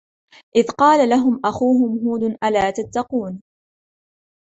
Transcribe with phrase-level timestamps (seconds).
[0.55, 3.41] إذ قال لهم أخوهم هود ألا تتقون